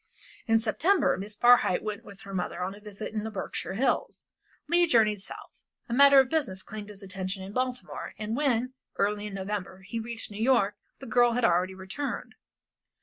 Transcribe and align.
In 0.47 0.59
September 0.59 1.15
Miss 1.15 1.35
Barhyte 1.35 1.83
went 1.83 2.03
with 2.03 2.21
her 2.21 2.33
mother 2.33 2.63
on 2.63 2.73
a 2.73 2.79
visit 2.79 3.13
in 3.13 3.23
the 3.23 3.29
Berkshire 3.29 3.75
Hills. 3.75 4.25
Leigh 4.67 4.87
journeyed 4.87 5.21
South. 5.21 5.61
A 5.87 5.93
matter 5.93 6.19
of 6.19 6.27
business 6.27 6.63
claimed 6.63 6.89
his 6.89 7.03
attention 7.03 7.43
in 7.43 7.53
Baltimore, 7.53 8.15
and 8.17 8.35
when, 8.35 8.73
early 8.95 9.27
in 9.27 9.35
November, 9.35 9.81
he 9.83 9.99
reached 9.99 10.31
New 10.31 10.41
York 10.41 10.73
the 10.97 11.05
girl 11.05 11.33
had 11.33 11.45
already 11.45 11.75
returned. 11.75 12.33